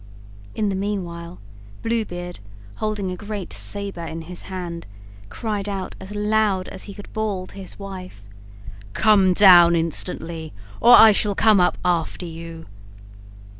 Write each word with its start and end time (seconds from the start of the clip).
In 0.55 0.69
the 0.69 0.75
meanwhile 0.75 1.39
Blue 1.83 2.03
Beard, 2.05 2.39
holding 2.77 3.11
a 3.11 3.15
great 3.15 3.53
saber 3.53 4.01
in 4.03 4.23
his 4.23 4.41
hand, 4.49 4.87
cried 5.29 5.69
out 5.69 5.93
as 5.99 6.15
loud 6.15 6.67
as 6.69 6.85
he 6.85 6.95
could 6.95 7.13
bawl 7.13 7.45
to 7.45 7.55
his 7.59 7.77
wife: 7.77 8.23
"Come 8.93 9.31
down 9.33 9.75
instantly, 9.75 10.53
or 10.79 10.95
I 10.97 11.11
shall 11.11 11.35
come 11.35 11.59
up 11.59 11.77
after 11.85 12.25
you." 12.25 12.65